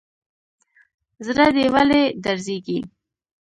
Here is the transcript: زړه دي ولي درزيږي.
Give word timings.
زړه 1.25 1.47
دي 1.55 1.65
ولي 1.73 2.03
درزيږي. 2.23 2.79